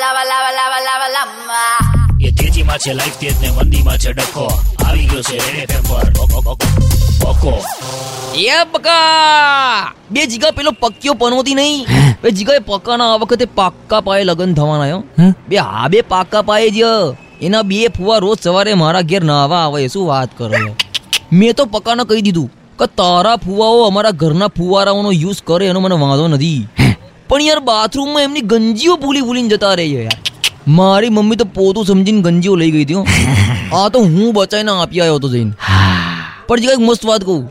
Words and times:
Lava, 0.00 0.22
લાવા 0.30 0.52
લાવા 0.58 0.82
લાવા 0.86 1.10
lava. 1.16 1.62
એ 2.26 2.28
તેજીમાં 2.38 2.78
છે 2.82 2.92
લાઈફ 2.98 3.16
તેજ 3.20 3.34
ને 3.42 3.48
મંદીમાં 3.56 3.98
છે 4.02 4.10
ડખો. 4.18 4.46
આવી 4.86 5.06
ગયો 5.10 5.22
છે 5.28 5.36
રેડ 5.54 5.72
પેપર 5.72 6.06
બકો 6.14 7.54
એ 8.34 8.58
પકા 8.72 9.92
બે 10.10 10.26
જીગા 10.30 10.52
પેલો 10.58 10.72
પક્યો 10.82 11.14
પનોતી 11.20 11.56
નહીં. 11.60 11.82
બે 12.22 12.28
જીગા 12.36 12.56
એ 12.60 12.62
પક્કાના 12.70 13.08
આ 13.14 13.18
વખતે 13.22 13.46
પાક્કા 13.58 14.00
પાયે 14.06 14.24
લગન 14.30 14.54
થવાના 14.58 15.02
બે 15.48 15.56
હા 15.56 15.88
બે 15.88 16.02
પાક્કા 16.12 16.42
પાયે 16.42 16.70
જ. 16.70 16.80
એના 17.46 17.62
બે 17.70 17.88
ફુવા 17.96 18.22
રોજ 18.26 18.38
સવારે 18.46 18.74
મારા 18.82 19.02
ઘેર 19.10 19.22
નાવા 19.30 19.62
આવે 19.66 19.88
શું 19.94 20.06
વાત 20.10 20.30
કરો 20.38 20.62
મેં 21.38 21.54
તો 21.58 21.66
પક્કાને 21.74 22.04
કહી 22.10 22.22
દીધું 22.26 22.48
કે 22.78 22.86
તારા 23.00 23.38
ફુવાઓ 23.46 23.86
અમારા 23.90 24.18
ઘરના 24.22 24.54
ફુવારાઓનો 24.58 25.10
યુઝ 25.22 25.42
કરે 25.48 25.64
એનો 25.70 25.80
મને 25.80 25.96
વાંધો 26.02 26.28
નથી. 26.28 26.62
પણ 27.30 27.44
યાર 27.48 27.60
બાથરૂમમાં 27.68 28.24
એમની 28.26 28.44
ગંજીઓ 28.52 28.94
ભૂલી 29.02 29.24
ભૂલીને 29.26 29.50
જતા 29.52 29.74
રહી 29.80 29.94
યાર. 29.94 30.16
મારી 30.78 31.12
મમ્મી 31.16 31.38
તો 31.40 31.46
પોતું 31.56 31.84
સમજીને 31.88 32.22
ગંજીઓ 32.26 32.54
લઈ 32.60 32.72
ગઈ 32.74 32.84
હતી 32.84 33.02
આ 33.78 33.88
તો 33.94 34.02
હું 34.12 34.30
બચાવીને 34.36 34.72
આપી 34.74 35.00
આવ્યો 35.02 35.18
હતો 35.18 35.28
જઈને. 35.34 35.52
પણ 36.48 36.60
જે 36.64 36.72
એક 36.76 36.82
મસ્ત 36.86 37.04
વાત 37.10 37.22
કહું. 37.28 37.44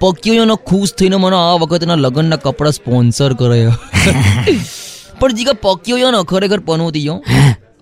પક્યોનો 0.00 0.56
ખુશ 0.70 0.92
થઈને 0.98 1.16
મને 1.22 1.38
આ 1.44 1.56
વખતના 1.62 1.98
લગ્નના 2.04 2.40
કપડા 2.44 2.74
સ્પોન્સર 2.78 3.30
કરે 3.40 3.60
પણ 5.20 5.32
જીગા 5.38 5.56
પક્યો 5.64 6.10
ને 6.16 6.20
ખરેખર 6.32 6.60
પનોતી 6.66 7.04
ગયો 7.06 7.18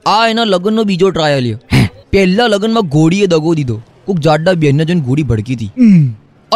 આ 0.06 0.22
એના 0.30 0.46
લગ્નનો 0.52 0.82
બીજો 0.90 1.10
ટ્રાયલ 1.10 1.48
પહેલા 2.12 2.48
લગ્નમાં 2.52 2.86
ઘોડીએ 2.94 3.26
દગો 3.32 3.50
દીધો. 3.58 3.76
કોક 4.06 4.18
જાડા 4.26 4.56
બેનને 4.62 4.84
જોઈને 4.88 5.04
ઘોડી 5.08 5.26
ભડકી 5.30 5.56
હતી. 5.58 5.70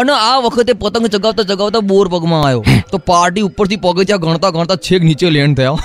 અને 0.01 0.13
આ 0.17 0.39
વખતે 0.47 0.73
પતંગ 0.83 1.07
ચગાવતા 1.15 1.47
ચગાવતા 1.51 1.83
બોર 1.93 2.07
પગમાં 2.15 2.43
આવ્યો. 2.47 2.63
તો 2.93 3.03
પાર્ટી 3.11 3.45
ઉપરથી 3.49 3.81
પગથિયા 3.87 4.23
ગણતા 4.25 4.53
ગણતા 4.57 4.79
છેક 4.89 5.07
નીચે 5.11 5.27
લેન્ડ 5.37 5.57
થયા. 5.61 5.79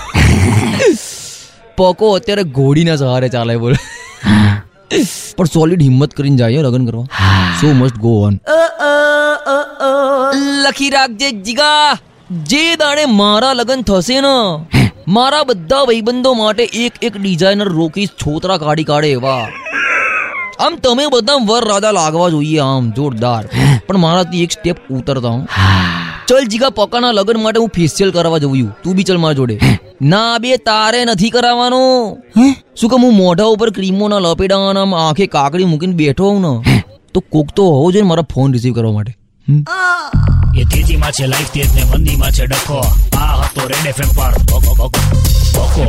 પકો 1.77 2.11
અત્યારે 2.17 2.43
ઘોડીના 2.57 2.97
સહારે 3.01 3.29
ચાલે 3.35 3.55
બોલ. 3.63 3.75
પણ 5.37 5.47
સોલિડ 5.53 5.81
હિંમત 5.87 6.11
કરીને 6.17 6.37
જાય 6.41 6.61
લગ્ન 6.67 6.85
કરવા. 6.89 7.07
સો 7.61 7.73
મસ્ટ 7.73 7.97
ગો 8.05 8.13
ઓન 8.27 8.35
લખી 10.65 10.91
રાખજે 10.97 11.29
જીગા. 11.47 11.97
જે 12.51 12.63
દાડે 12.83 13.03
મારા 13.17 13.53
લગ્ન 13.53 13.81
થશે 13.89 14.17
ને 14.27 14.35
મારા 15.17 15.43
બધા 15.49 15.83
ભાઈબંધો 15.89 16.31
માટે 16.39 16.63
એક 16.85 17.03
એક 17.09 17.13
ડિઝાઇનર 17.17 17.69
રોકી 17.79 18.07
છોતરા 18.23 18.57
કાઢી 18.63 18.87
કાઢે 18.91 19.11
એવા. 19.17 19.43
આમ 20.59 20.75
તમે 20.83 21.05
બધા 21.13 21.39
વર 21.47 21.63
રાજા 21.69 21.93
લાગવા 21.97 22.29
જોઈએ 22.29 22.59
આમ 22.65 22.85
જોરદાર. 22.97 23.43
પણ 23.87 23.97
મારાથી 24.03 24.43
એક 24.43 24.51
સ્ટેપ 24.51 24.77
ઉતરતા 24.97 25.29
હું. 25.29 25.43
ચલ 26.29 26.45
જીગા 26.51 26.69
પકાના 26.77 27.11
લગ્ન 27.11 27.41
માટે 27.43 27.59
હું 27.63 27.71
ફેશિયલ 27.77 28.11
કરાવવા 28.11 28.41
જવું 28.43 28.57
છું. 28.61 28.71
તું 28.83 28.95
બી 28.95 29.07
ચલ 29.09 29.19
મારા 29.23 29.39
જોડે. 29.39 29.55
ના 30.13 30.33
બે 30.45 30.57
તારે 30.69 31.01
નથી 31.05 31.33
કરાવવાનો. 31.35 31.81
શું 32.75 32.89
કે 32.89 33.01
હું 33.03 33.13
મોઢા 33.17 33.51
ઉપર 33.55 33.69
ક્રીમો 33.79 34.05
ના 34.13 34.21
લપેડા 34.27 34.61
આમ 34.83 34.95
આંખે 35.01 35.27
કાકડી 35.35 35.69
મૂકીને 35.73 35.95
બેઠો 36.01 36.31
હું 36.31 36.41
ને 36.47 36.81
તો 37.13 37.19
કોક 37.35 37.47
તો 37.59 37.69
હોવો 37.75 37.91
જોઈએ 37.91 38.05
ને 38.07 38.11
મારા 38.13 38.27
ફોન 38.33 38.49
રિસીવ 38.57 38.73
કરવા 38.79 38.95
માટે. 38.97 39.13
એ 40.59 40.63
તેજીમાં 40.73 41.13
છે 41.17 41.25
લાઈફ 41.31 41.51
તેજ 41.55 41.69
ને 41.75 41.83
મંદીમાં 41.91 42.31
છે 42.31 42.45
ડખો. 42.45 42.79
આ 43.23 43.33
હતો 43.41 43.61
રેડ 43.71 43.87
એફએમ 43.93 44.11
પર. 44.17 44.31
ઓકો 44.55 44.71
ઓકો 44.85 44.99
બકો 45.55 45.83